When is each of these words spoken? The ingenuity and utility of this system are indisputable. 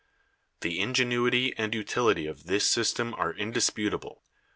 The 0.61 0.79
ingenuity 0.79 1.53
and 1.57 1.75
utility 1.75 2.25
of 2.25 2.45
this 2.47 2.65
system 2.67 3.13
are 3.13 3.35
indisputable. 3.35 4.23